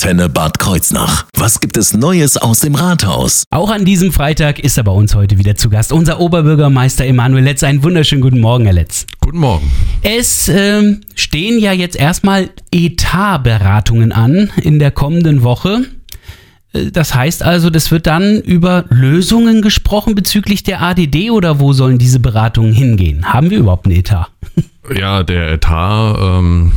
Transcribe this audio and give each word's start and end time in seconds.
Antenne 0.00 0.28
Bad 0.28 0.60
Kreuznach. 0.60 1.24
Was 1.34 1.58
gibt 1.58 1.76
es 1.76 1.92
Neues 1.92 2.36
aus 2.36 2.60
dem 2.60 2.76
Rathaus? 2.76 3.42
Auch 3.50 3.68
an 3.68 3.84
diesem 3.84 4.12
Freitag 4.12 4.60
ist 4.60 4.78
er 4.78 4.84
bei 4.84 4.92
uns 4.92 5.16
heute 5.16 5.38
wieder 5.38 5.56
zu 5.56 5.70
Gast. 5.70 5.90
Unser 5.92 6.20
Oberbürgermeister 6.20 7.04
Emanuel 7.04 7.42
Letz. 7.42 7.64
Einen 7.64 7.82
wunderschönen 7.82 8.22
guten 8.22 8.38
Morgen, 8.38 8.64
Herr 8.66 8.74
Letz. 8.74 9.06
Guten 9.18 9.38
Morgen. 9.38 9.68
Es 10.02 10.46
ähm, 10.46 11.00
stehen 11.16 11.58
ja 11.58 11.72
jetzt 11.72 11.96
erstmal 11.96 12.50
Etatberatungen 12.70 14.12
an 14.12 14.52
in 14.62 14.78
der 14.78 14.92
kommenden 14.92 15.42
Woche. 15.42 15.86
Äh, 16.72 16.92
Das 16.92 17.16
heißt 17.16 17.42
also, 17.42 17.68
das 17.68 17.90
wird 17.90 18.06
dann 18.06 18.40
über 18.40 18.84
Lösungen 18.90 19.62
gesprochen 19.62 20.14
bezüglich 20.14 20.62
der 20.62 20.80
ADD 20.80 21.30
oder 21.32 21.58
wo 21.58 21.72
sollen 21.72 21.98
diese 21.98 22.20
Beratungen 22.20 22.72
hingehen? 22.72 23.32
Haben 23.32 23.50
wir 23.50 23.58
überhaupt 23.58 23.86
einen 23.86 23.96
Etat? 23.96 24.28
Ja, 24.96 25.24
der 25.24 25.54
Etat, 25.54 26.16
ähm, 26.20 26.70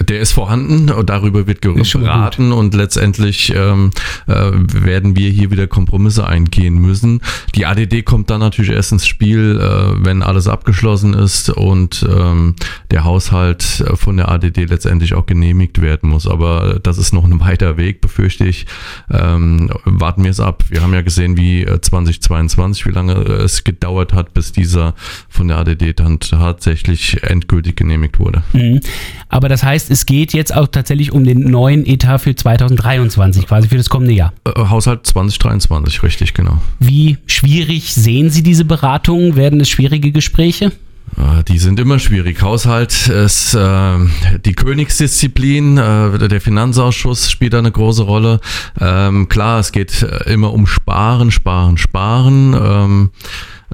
der 0.00 0.20
ist 0.20 0.32
vorhanden 0.32 0.90
darüber 1.06 1.46
wird 1.46 1.60
beraten 1.60 2.52
und 2.52 2.74
letztendlich 2.74 3.52
ähm, 3.54 3.90
äh, 4.26 4.32
werden 4.32 5.16
wir 5.16 5.30
hier 5.30 5.50
wieder 5.50 5.66
Kompromisse 5.66 6.26
eingehen 6.26 6.78
müssen. 6.78 7.20
Die 7.54 7.66
ADD 7.66 8.02
kommt 8.02 8.30
dann 8.30 8.40
natürlich 8.40 8.70
erst 8.70 8.92
ins 8.92 9.06
Spiel, 9.06 9.60
äh, 9.60 10.04
wenn 10.04 10.22
alles 10.22 10.48
abgeschlossen 10.48 11.14
ist 11.14 11.50
und 11.50 12.06
ähm, 12.08 12.54
der 12.90 13.04
Haushalt 13.04 13.80
äh, 13.80 13.96
von 13.96 14.16
der 14.16 14.28
ADD 14.30 14.64
letztendlich 14.64 15.14
auch 15.14 15.26
genehmigt 15.26 15.80
werden 15.80 16.10
muss. 16.10 16.26
Aber 16.26 16.78
das 16.82 16.98
ist 16.98 17.12
noch 17.12 17.24
ein 17.24 17.40
weiter 17.40 17.76
Weg, 17.76 18.00
befürchte 18.00 18.46
ich. 18.46 18.66
Ähm, 19.10 19.70
warten 19.84 20.24
wir 20.24 20.30
es 20.30 20.40
ab. 20.40 20.64
Wir 20.68 20.82
haben 20.82 20.94
ja 20.94 21.02
gesehen, 21.02 21.36
wie 21.36 21.62
äh, 21.62 21.80
2022, 21.80 22.86
wie 22.86 22.90
lange 22.90 23.14
äh, 23.14 23.42
es 23.44 23.64
gedauert 23.64 24.12
hat, 24.12 24.34
bis 24.34 24.52
dieser 24.52 24.94
von 25.28 25.48
der 25.48 25.58
ADD 25.58 25.92
dann 25.94 26.20
tatsächlich 26.20 27.22
endgültig 27.22 27.76
genehmigt 27.76 28.18
wurde. 28.18 28.42
Mhm. 28.52 28.80
Aber 29.28 29.48
das 29.48 29.62
heißt, 29.62 29.75
es 29.76 30.06
geht 30.06 30.32
jetzt 30.32 30.54
auch 30.54 30.66
tatsächlich 30.66 31.12
um 31.12 31.24
den 31.24 31.40
neuen 31.50 31.86
Etat 31.86 32.18
für 32.18 32.34
2023, 32.34 33.46
quasi 33.46 33.68
für 33.68 33.76
das 33.76 33.88
kommende 33.88 34.14
Jahr. 34.14 34.32
Äh, 34.44 34.68
Haushalt 34.68 35.06
2023, 35.06 36.02
richtig, 36.02 36.34
genau. 36.34 36.58
Wie 36.78 37.18
schwierig 37.26 37.94
sehen 37.94 38.30
Sie 38.30 38.42
diese 38.42 38.64
Beratungen? 38.64 39.36
Werden 39.36 39.60
es 39.60 39.68
schwierige 39.68 40.12
Gespräche? 40.12 40.72
Äh, 41.16 41.44
Die 41.48 41.58
sind 41.58 41.78
immer 41.78 41.98
schwierig. 41.98 42.42
Haushalt 42.42 43.08
ist 43.08 43.54
äh, 43.54 43.98
die 44.44 44.54
Königsdisziplin. 44.54 45.78
Äh, 45.78 46.28
der 46.28 46.40
Finanzausschuss 46.40 47.30
spielt 47.30 47.52
da 47.52 47.58
eine 47.58 47.70
große 47.70 48.02
Rolle. 48.02 48.40
Ähm, 48.80 49.28
klar, 49.28 49.60
es 49.60 49.72
geht 49.72 50.02
äh, 50.02 50.32
immer 50.32 50.52
um 50.52 50.66
Sparen, 50.66 51.30
Sparen, 51.30 51.78
Sparen. 51.78 52.54
Ähm, 52.54 53.10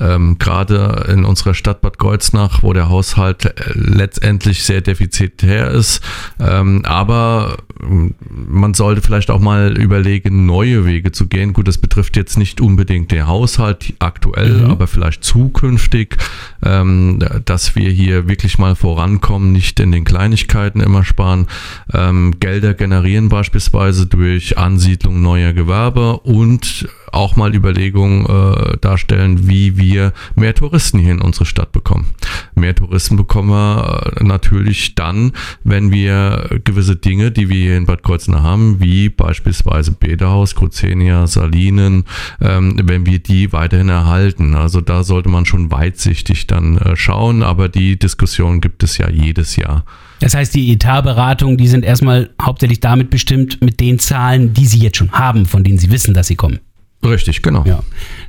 ähm, 0.00 0.36
Gerade 0.38 1.06
in 1.12 1.24
unserer 1.24 1.54
Stadt 1.54 1.80
Bad 1.82 1.98
Kreuznach, 1.98 2.62
wo 2.62 2.72
der 2.72 2.88
Haushalt 2.88 3.44
äh, 3.44 3.52
letztendlich 3.74 4.62
sehr 4.64 4.80
defizitär 4.80 5.70
ist. 5.70 6.00
Ähm, 6.40 6.82
aber 6.84 7.58
ähm, 7.82 8.14
man 8.28 8.74
sollte 8.74 9.02
vielleicht 9.02 9.30
auch 9.30 9.40
mal 9.40 9.76
überlegen, 9.78 10.46
neue 10.46 10.86
Wege 10.86 11.12
zu 11.12 11.26
gehen. 11.26 11.52
Gut, 11.52 11.68
das 11.68 11.78
betrifft 11.78 12.16
jetzt 12.16 12.38
nicht 12.38 12.60
unbedingt 12.60 13.10
den 13.10 13.26
Haushalt 13.26 13.92
aktuell, 13.98 14.62
Mhm. 14.64 14.70
aber 14.70 14.86
vielleicht 14.86 15.24
zukünftig, 15.24 16.16
ähm, 16.64 17.18
dass 17.44 17.76
wir 17.76 17.90
hier 17.90 18.28
wirklich 18.28 18.58
mal 18.58 18.74
vorankommen, 18.76 19.52
nicht 19.52 19.78
in 19.80 19.92
den 19.92 20.04
Kleinigkeiten 20.04 20.80
immer 20.80 21.04
sparen. 21.04 21.46
Ähm, 21.92 22.34
Gelder 22.40 22.74
generieren 22.74 23.28
beispielsweise 23.28 24.06
durch 24.06 24.56
Ansiedlung 24.58 25.20
neuer 25.22 25.52
Gewerbe 25.52 26.18
und 26.18 26.88
auch 27.12 27.36
mal 27.36 27.54
Überlegungen 27.54 28.26
äh, 28.26 28.76
darstellen, 28.78 29.48
wie 29.48 29.76
wir 29.76 30.12
mehr 30.34 30.54
Touristen 30.54 30.98
hier 30.98 31.12
in 31.12 31.20
unsere 31.20 31.46
Stadt 31.46 31.72
bekommen. 31.72 32.06
Mehr 32.54 32.74
Touristen 32.74 33.16
bekommen 33.16 33.50
wir 33.50 34.12
äh, 34.16 34.24
natürlich 34.24 34.94
dann, 34.94 35.32
wenn 35.64 35.92
wir 35.92 36.60
gewisse 36.64 36.96
Dinge, 36.96 37.30
die 37.30 37.48
wir 37.48 37.56
hier 37.56 37.76
in 37.76 37.86
Bad 37.86 38.02
Kreuznach 38.02 38.42
haben, 38.42 38.80
wie 38.80 39.08
beispielsweise 39.08 39.92
Bäderhaus, 39.92 40.54
Cruzenia, 40.54 41.26
Salinen, 41.26 42.04
ähm, 42.40 42.80
wenn 42.82 43.06
wir 43.06 43.18
die 43.18 43.52
weiterhin 43.52 43.88
erhalten. 43.88 44.54
Also 44.54 44.80
da 44.80 45.04
sollte 45.04 45.28
man 45.28 45.46
schon 45.46 45.70
weitsichtig 45.70 46.46
dann 46.46 46.78
äh, 46.78 46.96
schauen, 46.96 47.42
aber 47.42 47.68
die 47.68 47.98
Diskussion 47.98 48.60
gibt 48.60 48.82
es 48.82 48.98
ja 48.98 49.08
jedes 49.08 49.56
Jahr. 49.56 49.84
Das 50.20 50.34
heißt, 50.34 50.54
die 50.54 50.72
Etatberatungen, 50.72 51.56
die 51.56 51.66
sind 51.66 51.84
erstmal 51.84 52.30
hauptsächlich 52.40 52.78
damit 52.78 53.10
bestimmt, 53.10 53.60
mit 53.60 53.80
den 53.80 53.98
Zahlen, 53.98 54.54
die 54.54 54.66
Sie 54.66 54.78
jetzt 54.78 54.98
schon 54.98 55.10
haben, 55.10 55.46
von 55.46 55.64
denen 55.64 55.78
Sie 55.78 55.90
wissen, 55.90 56.14
dass 56.14 56.28
sie 56.28 56.36
kommen. 56.36 56.60
Richtig, 57.04 57.42
genau. 57.42 57.64
Ja. 57.66 57.82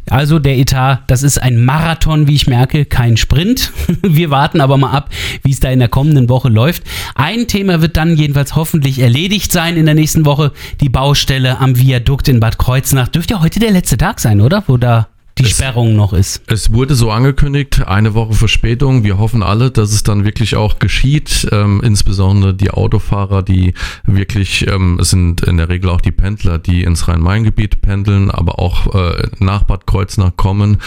Also 0.10 0.40
der 0.40 0.58
Etat, 0.58 1.04
das 1.08 1.22
ist 1.24 1.38
ein 1.38 1.64
Marathon, 1.64 2.28
wie 2.28 2.34
ich 2.34 2.48
merke, 2.48 2.86
kein 2.86 3.18
Sprint. 3.18 3.72
Wir 4.02 4.32
warten 4.32 4.62
aber 4.62 4.78
mal 4.78 4.92
ab, 4.92 5.10
wie 5.44 5.52
es 5.52 5.60
da 5.60 5.70
in 5.70 5.80
der 5.80 5.90
kommenden 5.90 6.28
Woche 6.28 6.50
läuft. 6.50 6.84
Ein 7.14 7.48
Thema 7.48 7.82
wird 7.82 7.98
dann 7.98 8.18
jedenfalls 8.18 8.56
hoffentlich 8.56 9.00
erledigt 9.00 9.52
sein 9.52 9.78
in 9.78 9.86
der 9.86 9.96
nächsten 9.96 10.26
Woche. 10.26 10.52
Die 10.82 10.90
Baustelle 10.90 11.60
am 11.60 11.78
Viadukt 11.78 12.28
in 12.28 12.40
Bad 12.40 12.58
Kreuznach. 12.58 13.10
Dürfte 13.10 13.36
ja 13.36 13.42
heute 13.42 13.60
der 13.60 13.72
letzte 13.72 13.98
Tag 13.98 14.20
sein, 14.20 14.42
oder? 14.42 14.64
Wo 14.68 14.78
da 14.78 15.08
die 15.38 15.44
Es- 15.44 15.52
Sperrung 15.52 15.96
noch 15.96 16.14
ist. 16.14 16.42
Es 16.48 16.72
wurde 16.72 16.94
so 16.96 17.10
angekündigt, 17.12 17.88
eine 17.88 18.14
Woche 18.14 18.34
Verspätung. 18.34 19.04
Wir 19.04 19.18
hoffen 19.18 19.42
alle, 19.42 19.72
dass 19.72 19.92
es 19.92 20.04
dann 20.04 20.26
wirklich 20.26 20.56
auch 20.56 20.78
geschieht. 20.80 21.48
Ähm, 21.52 21.82
insbesondere 21.84 22.54
die 22.54 22.70
Autofahrer, 22.72 23.42
die 23.42 23.74
wirklich, 24.06 24.68
ähm, 24.68 25.00
es 25.02 25.10
sind 25.10 25.42
in 25.42 25.58
der 25.58 25.70
Regel 25.70 25.90
auch 25.90 26.02
die 26.02 26.12
Pendler, 26.12 26.60
die 26.60 26.84
ins 26.84 27.08
Rhein-Main-Gebiet 27.08 27.82
pendeln, 27.82 28.30
aber 28.30 28.60
auch 28.60 28.94
äh, 28.94 29.28
nach 29.40 29.64
Bad 29.64 29.88
Kreuznach 29.88 30.36
kommen, 30.36 30.78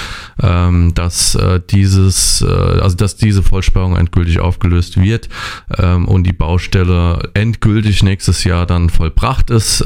ähm, 0.42 0.94
dass 0.94 1.34
äh, 1.34 1.60
dieses, 1.70 2.42
äh, 2.42 2.46
also 2.46 2.96
dass 2.96 3.16
diese 3.16 3.42
Vollsperrung 3.42 3.96
endgültig 3.96 4.38
aufgelöst 4.38 5.00
wird 5.00 5.28
ähm, 5.76 6.06
und 6.06 6.24
die 6.24 6.32
Baustelle 6.32 7.30
endgültig 7.34 8.02
nächstes 8.04 8.44
Jahr 8.44 8.66
dann 8.66 8.90
vollbracht 8.90 9.50
ist. 9.50 9.84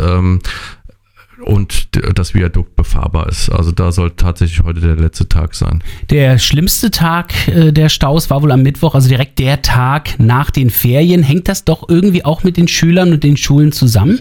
Und 1.42 1.88
das 2.18 2.34
Viadukt 2.34 2.76
befahrbar 2.76 3.28
ist. 3.28 3.50
Also 3.50 3.72
da 3.72 3.92
soll 3.92 4.10
tatsächlich 4.12 4.62
heute 4.62 4.80
der 4.80 4.96
letzte 4.96 5.28
Tag 5.28 5.54
sein. 5.54 5.82
Der 6.10 6.38
schlimmste 6.38 6.90
Tag 6.90 7.48
äh, 7.48 7.72
der 7.72 7.88
Staus 7.88 8.30
war 8.30 8.42
wohl 8.42 8.52
am 8.52 8.62
Mittwoch, 8.62 8.94
also 8.94 9.08
direkt 9.08 9.38
der 9.38 9.62
Tag 9.62 10.18
nach 10.18 10.50
den 10.50 10.70
Ferien. 10.70 11.22
Hängt 11.22 11.48
das 11.48 11.64
doch 11.64 11.88
irgendwie 11.88 12.24
auch 12.24 12.44
mit 12.44 12.56
den 12.56 12.68
Schülern 12.68 13.12
und 13.12 13.24
den 13.24 13.36
Schulen 13.36 13.72
zusammen? 13.72 14.20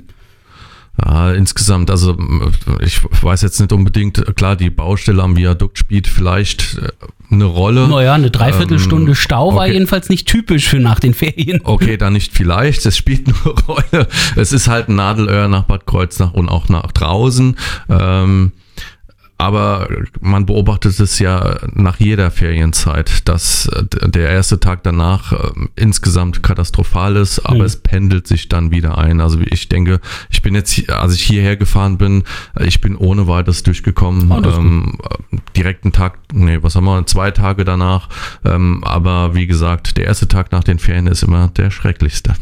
Ja, 1.05 1.31
insgesamt, 1.31 1.89
also 1.91 2.11
m, 2.11 2.51
ich 2.81 3.01
weiß 3.23 3.41
jetzt 3.41 3.59
nicht 3.59 3.71
unbedingt, 3.71 4.35
klar, 4.35 4.55
die 4.55 4.69
Baustelle 4.69 5.21
am 5.23 5.37
Viadukt 5.37 5.77
spielt 5.77 6.07
vielleicht 6.07 6.77
äh, 6.77 6.89
eine 7.31 7.45
Rolle. 7.45 7.87
Naja, 7.87 8.13
eine 8.13 8.31
Dreiviertelstunde 8.31 9.11
Ähm, 9.11 9.15
Stau 9.15 9.53
war 9.55 9.63
okay. 9.63 9.73
jedenfalls 9.73 10.09
nicht 10.09 10.27
typisch 10.27 10.67
für 10.67 10.79
nach 10.79 10.99
den 10.99 11.13
Ferien. 11.13 11.61
Okay, 11.63 11.97
dann 11.97 12.13
nicht 12.13 12.33
vielleicht, 12.33 12.85
es 12.85 12.97
spielt 12.97 13.27
eine 13.45 13.53
Rolle. 13.67 14.07
Es 14.35 14.51
ist 14.51 14.67
halt 14.67 14.89
ein 14.89 14.95
Nadelöhr 14.95 15.47
nach 15.47 15.63
Bad 15.63 15.85
Kreuznach 15.85 16.33
und 16.33 16.49
auch 16.49 16.69
nach 16.69 16.91
draußen. 16.91 17.55
Ähm, 17.89 18.51
aber 19.39 19.87
man 20.19 20.45
beobachtet 20.45 20.99
es 20.99 21.17
ja 21.17 21.55
nach 21.73 21.97
jeder 21.99 22.29
Ferienzeit, 22.29 23.27
dass 23.27 23.67
äh, 23.67 23.83
der 24.09 24.29
erste 24.29 24.59
Tag 24.59 24.83
danach 24.83 25.31
äh, 25.31 25.37
insgesamt 25.75 26.43
katastrophal 26.43 27.15
ist, 27.15 27.39
aber 27.39 27.59
Mhm. 27.59 27.61
es 27.61 27.77
pendelt 27.77 28.27
sich 28.27 28.49
dann 28.49 28.69
wieder 28.71 28.97
ein. 28.97 29.21
Also 29.21 29.39
ich 29.49 29.69
denke, 29.69 30.01
ich 30.29 30.41
bin 30.41 30.55
jetzt, 30.55 30.89
als 30.89 31.15
ich 31.15 31.23
hierher 31.23 31.55
gefahren 31.55 31.97
bin, 31.97 32.23
äh, 32.59 32.65
ich 32.65 32.81
bin 32.81 32.95
ohne 32.97 33.27
weiteres 33.27 33.63
durchgekommen. 33.63 34.27
Gut. 34.29 34.45
ähm, 34.45 34.97
äh, 35.31 35.37
direkt 35.55 35.85
einen 35.85 35.93
Tag, 35.93 36.19
nee, 36.33 36.57
was 36.61 36.75
haben 36.75 36.85
wir, 36.85 37.05
zwei 37.05 37.31
Tage 37.31 37.65
danach. 37.65 38.09
Ähm, 38.45 38.83
aber 38.83 39.35
wie 39.35 39.47
gesagt, 39.47 39.97
der 39.97 40.05
erste 40.05 40.27
Tag 40.27 40.51
nach 40.51 40.63
den 40.63 40.79
Ferien 40.79 41.07
ist 41.07 41.23
immer 41.23 41.49
der 41.49 41.71
schrecklichste. 41.71 42.35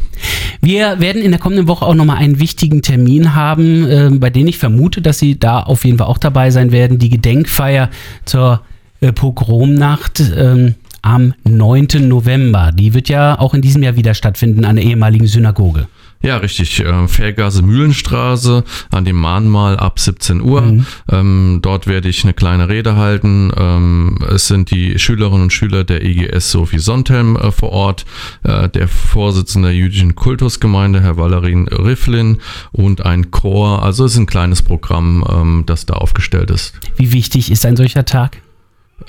Wir 0.60 1.00
werden 1.00 1.22
in 1.22 1.30
der 1.30 1.40
kommenden 1.40 1.68
Woche 1.68 1.84
auch 1.84 1.94
nochmal 1.94 2.18
einen 2.18 2.40
wichtigen 2.40 2.82
Termin 2.82 3.34
haben, 3.34 3.88
ähm, 3.88 4.20
bei 4.20 4.30
dem 4.30 4.46
ich 4.46 4.58
vermute, 4.58 5.00
dass 5.00 5.18
Sie 5.18 5.38
da 5.38 5.60
auf 5.60 5.84
jeden 5.84 5.98
Fall 5.98 6.06
auch 6.06 6.18
dabei 6.18 6.50
sein 6.50 6.72
werden. 6.72 6.98
Die 6.98 7.10
Gedenkfeier 7.10 7.90
zur 8.24 8.62
äh, 9.00 9.12
Pogromnacht 9.12 10.20
ähm, 10.36 10.74
am 11.02 11.34
9. 11.44 12.08
November. 12.08 12.72
Die 12.72 12.94
wird 12.94 13.08
ja 13.08 13.38
auch 13.38 13.54
in 13.54 13.62
diesem 13.62 13.82
Jahr 13.82 13.96
wieder 13.96 14.14
stattfinden 14.14 14.64
an 14.64 14.76
der 14.76 14.84
ehemaligen 14.84 15.26
Synagoge. 15.26 15.88
Ja, 16.20 16.38
richtig. 16.38 16.80
Äh, 16.80 17.06
Fährgase 17.06 17.62
Mühlenstraße 17.62 18.64
an 18.90 19.04
dem 19.04 19.16
Mahnmal 19.16 19.76
ab 19.76 20.00
17 20.00 20.40
Uhr. 20.40 20.84
Ähm, 21.10 21.60
dort 21.62 21.86
werde 21.86 22.08
ich 22.08 22.24
eine 22.24 22.34
kleine 22.34 22.68
Rede 22.68 22.96
halten. 22.96 23.52
Ähm, 23.56 24.18
es 24.28 24.48
sind 24.48 24.70
die 24.72 24.98
Schülerinnen 24.98 25.42
und 25.42 25.52
Schüler 25.52 25.84
der 25.84 26.02
EGS 26.02 26.50
Sophie 26.50 26.80
Sondhelm 26.80 27.36
äh, 27.36 27.52
vor 27.52 27.70
Ort, 27.70 28.04
äh, 28.42 28.68
der 28.68 28.88
Vorsitzende 28.88 29.68
der 29.68 29.76
jüdischen 29.76 30.16
Kultusgemeinde, 30.16 31.00
Herr 31.00 31.16
Valerin 31.16 31.68
Rifflin 31.68 32.38
und 32.72 33.04
ein 33.06 33.30
Chor. 33.30 33.82
Also 33.84 34.04
es 34.04 34.12
ist 34.12 34.18
ein 34.18 34.26
kleines 34.26 34.62
Programm, 34.62 35.24
ähm, 35.30 35.62
das 35.66 35.86
da 35.86 35.94
aufgestellt 35.94 36.50
ist. 36.50 36.74
Wie 36.96 37.12
wichtig 37.12 37.50
ist 37.52 37.64
ein 37.64 37.76
solcher 37.76 38.04
Tag? 38.04 38.38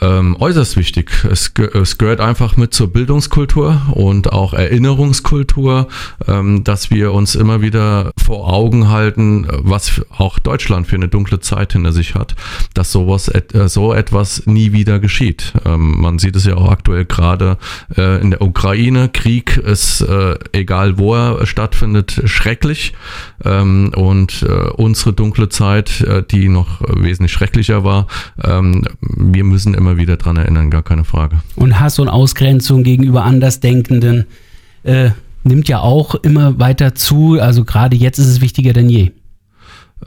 Ähm, 0.01 0.37
äußerst 0.39 0.77
wichtig. 0.77 1.11
Es, 1.29 1.51
es, 1.73 1.97
gehört 1.97 2.21
einfach 2.21 2.55
mit 2.55 2.73
zur 2.73 2.93
Bildungskultur 2.93 3.81
und 3.91 4.31
auch 4.31 4.53
Erinnerungskultur, 4.53 5.87
ähm, 6.27 6.63
dass 6.63 6.91
wir 6.91 7.11
uns 7.11 7.35
immer 7.35 7.61
wieder 7.61 8.11
vor 8.23 8.53
Augen 8.53 8.89
halten, 8.89 9.47
was 9.49 10.01
auch 10.15 10.39
Deutschland 10.39 10.87
für 10.87 10.95
eine 10.95 11.07
dunkle 11.07 11.39
Zeit 11.39 11.73
hinter 11.73 11.91
sich 11.91 12.15
hat, 12.15 12.35
dass 12.73 12.91
sowas, 12.91 13.29
äh, 13.29 13.67
so 13.67 13.93
etwas 13.93 14.45
nie 14.45 14.71
wieder 14.71 14.99
geschieht. 14.99 15.53
Ähm, 15.65 15.99
man 15.99 16.19
sieht 16.19 16.35
es 16.35 16.45
ja 16.45 16.55
auch 16.55 16.69
aktuell 16.69 17.05
gerade 17.05 17.57
äh, 17.97 18.21
in 18.21 18.29
der 18.31 18.41
Ukraine. 18.41 19.09
Krieg 19.09 19.57
ist, 19.57 20.01
äh, 20.01 20.37
egal 20.53 20.97
wo 20.97 21.15
er 21.15 21.45
stattfindet, 21.45 22.21
schrecklich. 22.25 22.93
Ähm, 23.43 23.91
und 23.95 24.43
äh, 24.43 24.69
unsere 24.69 25.13
dunkle 25.13 25.49
Zeit, 25.49 26.01
äh, 26.01 26.23
die 26.23 26.47
noch 26.47 26.81
wesentlich 26.81 27.33
schrecklicher 27.33 27.83
war, 27.83 28.07
ähm, 28.43 28.85
wir 29.01 29.43
müssen 29.43 29.78
immer 29.79 29.97
wieder 29.97 30.17
dran 30.17 30.37
erinnern, 30.37 30.69
gar 30.69 30.83
keine 30.83 31.03
Frage. 31.03 31.37
Und 31.55 31.79
Hass 31.79 31.97
und 31.97 32.07
Ausgrenzung 32.07 32.83
gegenüber 32.83 33.23
Andersdenkenden 33.23 34.25
äh, 34.83 35.09
nimmt 35.43 35.67
ja 35.67 35.79
auch 35.79 36.15
immer 36.15 36.59
weiter 36.59 36.93
zu. 36.93 37.39
Also 37.39 37.65
gerade 37.65 37.95
jetzt 37.95 38.19
ist 38.19 38.27
es 38.27 38.41
wichtiger 38.41 38.73
denn 38.73 38.89
je. 38.89 39.11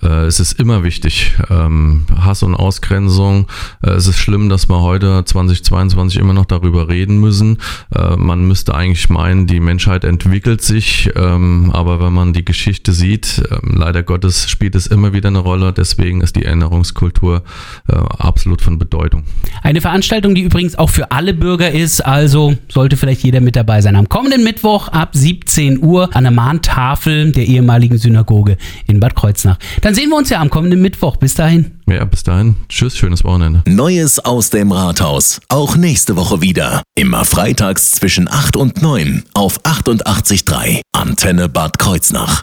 Äh, 0.00 0.27
es 0.27 0.41
ist 0.41 0.59
immer 0.59 0.85
wichtig. 0.85 1.35
Ähm, 1.50 2.06
Hass 2.17 2.43
und 2.43 2.55
Ausgrenzung. 2.55 3.47
Äh, 3.83 3.91
es 3.91 4.06
ist 4.06 4.19
schlimm, 4.19 4.49
dass 4.49 4.69
wir 4.69 4.81
heute 4.81 5.25
2022 5.25 6.19
immer 6.21 6.33
noch 6.33 6.47
darüber 6.47 6.89
reden 6.89 7.19
müssen. 7.19 7.59
Äh, 7.94 8.17
man 8.17 8.47
müsste 8.47 8.75
eigentlich 8.75 9.09
meinen, 9.11 9.47
die 9.47 9.61
Menschheit 9.61 10.05
entwickelt 10.05 10.62
sich, 10.62 11.11
ähm, 11.17 11.71
aber 11.73 12.00
wenn 12.00 12.12
man 12.12 12.33
die 12.33 12.44
Geschichte 12.44 12.93
sieht, 12.93 13.43
ähm, 13.50 13.77
leider 13.77 14.03
Gottes 14.03 14.49
spielt 14.49 14.75
es 14.75 14.87
immer 14.87 15.12
wieder 15.12 15.29
eine 15.29 15.39
Rolle. 15.39 15.73
Deswegen 15.73 16.21
ist 16.21 16.37
die 16.37 16.44
Erinnerungskultur 16.44 17.43
absolut 17.87 18.62
von 18.62 18.79
Bedeutung. 18.79 19.25
Eine 19.62 19.81
Veranstaltung, 19.81 20.35
die 20.35 20.43
übrigens 20.43 20.77
auch 20.77 20.91
für 20.91 21.11
alle 21.11 21.35
Bürger 21.35 21.71
ist, 21.71 22.00
also 22.00 22.55
sollte 22.69 22.97
vielleicht 22.97 23.23
jeder 23.23 23.41
mit 23.41 23.56
dabei 23.56 23.81
sein. 23.81 23.97
Am 23.97 24.09
kommenden 24.09 24.44
Mittwoch 24.44 24.89
ab 24.89 25.11
17 25.12 25.83
Uhr 25.83 26.15
an 26.15 26.25
der 26.25 26.33
Mahntafel 26.33 27.33
der 27.33 27.47
ehemaligen 27.47 27.99
Synagoge 27.99 28.56
in 28.87 29.00
Bad 29.00 29.15
Kreuznach. 29.15 29.59
Dann 29.82 29.96
sehen 29.96 30.11
wir 30.11 30.17
uns 30.17 30.31
ja 30.31 30.40
am 30.40 30.49
kommenden 30.49 30.81
Mittwoch. 30.81 31.17
Bis 31.17 31.34
dahin. 31.34 31.73
Ja, 31.87 32.05
bis 32.05 32.23
dahin. 32.23 32.55
Tschüss, 32.69 32.96
schönes 32.96 33.25
Wochenende. 33.25 33.62
Neues 33.67 34.20
aus 34.20 34.49
dem 34.49 34.70
Rathaus. 34.73 35.40
Auch 35.49 35.76
nächste 35.76 36.17
Woche 36.17 36.40
wieder. 36.40 36.82
Immer 36.94 37.25
freitags 37.25 37.90
zwischen 37.90 38.29
8 38.29 38.56
und 38.56 38.81
9 38.81 39.25
auf 39.34 39.61
88.3 39.64 40.81
Antenne 40.93 41.49
Bad 41.49 41.79
Kreuznach. 41.81 42.40